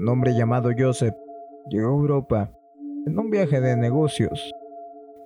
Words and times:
un 0.00 0.08
hombre 0.08 0.32
llamado 0.34 0.70
Joseph 0.76 1.14
llegó 1.68 1.88
a 1.88 1.92
Europa 1.92 2.50
en 3.06 3.18
un 3.18 3.28
viaje 3.28 3.60
de 3.60 3.76
negocios 3.76 4.50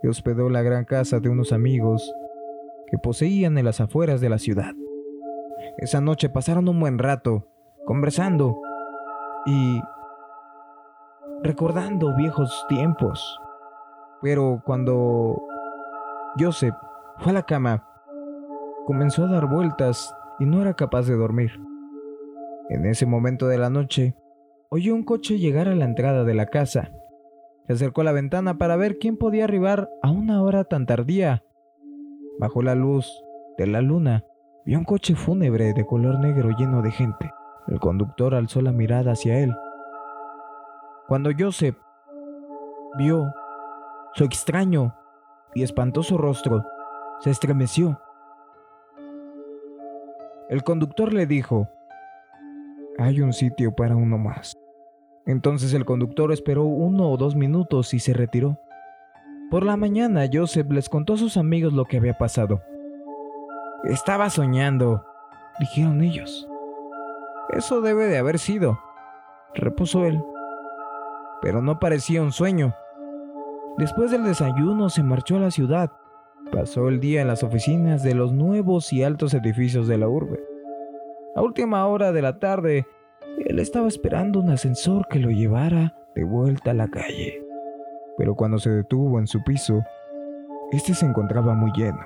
y 0.02 0.08
hospedó 0.08 0.50
la 0.50 0.62
gran 0.62 0.84
casa 0.84 1.20
de 1.20 1.28
unos 1.28 1.52
amigos 1.52 2.12
que 2.88 2.98
poseían 2.98 3.56
en 3.56 3.66
las 3.66 3.80
afueras 3.80 4.20
de 4.20 4.28
la 4.28 4.38
ciudad. 4.38 4.72
Esa 5.78 6.00
noche 6.00 6.28
pasaron 6.28 6.68
un 6.68 6.80
buen 6.80 6.98
rato 6.98 7.46
conversando 7.86 8.60
y 9.46 9.80
recordando 11.44 12.16
viejos 12.16 12.66
tiempos. 12.68 13.40
Pero 14.22 14.60
cuando 14.66 15.40
Joseph 16.36 16.74
fue 17.18 17.30
a 17.30 17.34
la 17.34 17.42
cama, 17.44 17.86
comenzó 18.86 19.24
a 19.24 19.28
dar 19.28 19.46
vueltas 19.46 20.12
y 20.40 20.46
no 20.46 20.60
era 20.60 20.74
capaz 20.74 21.06
de 21.06 21.14
dormir. 21.14 21.60
En 22.70 22.86
ese 22.86 23.06
momento 23.06 23.46
de 23.46 23.58
la 23.58 23.70
noche, 23.70 24.16
oyó 24.74 24.92
un 24.92 25.04
coche 25.04 25.38
llegar 25.38 25.68
a 25.68 25.76
la 25.76 25.84
entrada 25.84 26.24
de 26.24 26.34
la 26.34 26.46
casa. 26.46 26.90
Se 27.68 27.74
acercó 27.74 28.00
a 28.00 28.04
la 28.04 28.10
ventana 28.10 28.58
para 28.58 28.74
ver 28.74 28.98
quién 28.98 29.16
podía 29.16 29.44
arribar 29.44 29.88
a 30.02 30.10
una 30.10 30.42
hora 30.42 30.64
tan 30.64 30.84
tardía. 30.84 31.44
Bajo 32.40 32.60
la 32.60 32.74
luz 32.74 33.08
de 33.56 33.68
la 33.68 33.82
luna, 33.82 34.24
vio 34.66 34.76
un 34.78 34.84
coche 34.84 35.14
fúnebre 35.14 35.74
de 35.74 35.86
color 35.86 36.18
negro 36.18 36.50
lleno 36.58 36.82
de 36.82 36.90
gente. 36.90 37.30
El 37.68 37.78
conductor 37.78 38.34
alzó 38.34 38.62
la 38.62 38.72
mirada 38.72 39.12
hacia 39.12 39.38
él. 39.38 39.54
Cuando 41.06 41.30
Joseph 41.38 41.76
vio 42.98 43.32
su 44.14 44.24
extraño 44.24 44.96
y 45.54 45.62
espantoso 45.62 46.18
rostro, 46.18 46.64
se 47.20 47.30
estremeció. 47.30 48.00
El 50.48 50.64
conductor 50.64 51.12
le 51.12 51.26
dijo, 51.26 51.68
hay 52.98 53.20
un 53.20 53.32
sitio 53.32 53.72
para 53.72 53.94
uno 53.94 54.18
más. 54.18 54.58
Entonces 55.26 55.72
el 55.72 55.84
conductor 55.84 56.32
esperó 56.32 56.64
uno 56.64 57.10
o 57.10 57.16
dos 57.16 57.34
minutos 57.34 57.94
y 57.94 58.00
se 58.00 58.12
retiró. 58.12 58.58
Por 59.50 59.64
la 59.64 59.76
mañana 59.76 60.28
Joseph 60.32 60.70
les 60.70 60.88
contó 60.88 61.14
a 61.14 61.18
sus 61.18 61.36
amigos 61.36 61.72
lo 61.72 61.84
que 61.84 61.96
había 61.96 62.18
pasado. 62.18 62.62
Estaba 63.84 64.30
soñando, 64.30 65.04
dijeron 65.60 66.02
ellos. 66.02 66.48
Eso 67.50 67.80
debe 67.80 68.06
de 68.06 68.18
haber 68.18 68.38
sido, 68.38 68.78
repuso 69.54 70.04
él. 70.04 70.22
Pero 71.40 71.62
no 71.62 71.78
parecía 71.78 72.22
un 72.22 72.32
sueño. 72.32 72.74
Después 73.78 74.10
del 74.10 74.24
desayuno 74.24 74.88
se 74.88 75.02
marchó 75.02 75.36
a 75.36 75.40
la 75.40 75.50
ciudad. 75.50 75.92
Pasó 76.52 76.88
el 76.88 77.00
día 77.00 77.22
en 77.22 77.28
las 77.28 77.42
oficinas 77.42 78.02
de 78.02 78.14
los 78.14 78.32
nuevos 78.32 78.92
y 78.92 79.02
altos 79.02 79.34
edificios 79.34 79.88
de 79.88 79.98
la 79.98 80.08
urbe. 80.08 80.42
A 81.36 81.42
última 81.42 81.86
hora 81.86 82.12
de 82.12 82.22
la 82.22 82.38
tarde, 82.38 82.86
él 83.38 83.58
estaba 83.58 83.88
esperando 83.88 84.40
un 84.40 84.50
ascensor 84.50 85.06
que 85.08 85.18
lo 85.18 85.30
llevara 85.30 85.94
de 86.14 86.24
vuelta 86.24 86.70
a 86.70 86.74
la 86.74 86.88
calle. 86.88 87.42
Pero 88.16 88.34
cuando 88.34 88.58
se 88.58 88.70
detuvo 88.70 89.18
en 89.18 89.26
su 89.26 89.42
piso, 89.42 89.82
este 90.72 90.94
se 90.94 91.06
encontraba 91.06 91.54
muy 91.54 91.72
lleno. 91.72 92.00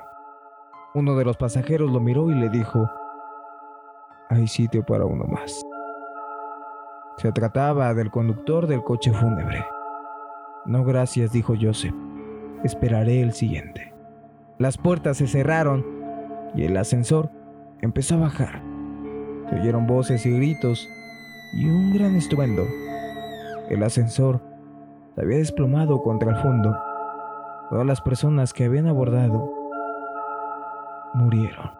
Uno 0.94 1.16
de 1.16 1.24
los 1.24 1.36
pasajeros 1.36 1.90
lo 1.90 2.00
miró 2.00 2.30
y 2.30 2.34
le 2.34 2.48
dijo, 2.48 2.88
hay 4.30 4.46
sitio 4.46 4.84
para 4.84 5.04
uno 5.04 5.24
más. 5.24 5.64
Se 7.18 7.32
trataba 7.32 7.92
del 7.94 8.10
conductor 8.10 8.66
del 8.66 8.82
coche 8.82 9.12
fúnebre. 9.12 9.64
No 10.66 10.84
gracias, 10.84 11.32
dijo 11.32 11.54
Joseph. 11.60 11.94
Esperaré 12.64 13.20
el 13.20 13.32
siguiente. 13.32 13.92
Las 14.58 14.76
puertas 14.76 15.18
se 15.18 15.26
cerraron 15.26 15.84
y 16.54 16.64
el 16.64 16.76
ascensor 16.76 17.30
empezó 17.80 18.16
a 18.16 18.18
bajar. 18.18 18.62
Se 19.48 19.56
oyeron 19.56 19.86
voces 19.86 20.26
y 20.26 20.30
gritos 20.30 20.88
y 21.52 21.66
un 21.66 21.92
gran 21.92 22.16
estruendo. 22.16 22.66
El 23.68 23.82
ascensor 23.82 24.40
se 25.14 25.22
había 25.22 25.38
desplomado 25.38 26.02
contra 26.02 26.30
el 26.30 26.36
fondo. 26.36 26.76
Todas 27.70 27.86
las 27.86 28.00
personas 28.00 28.52
que 28.52 28.64
habían 28.64 28.86
abordado 28.86 29.50
murieron. 31.14 31.77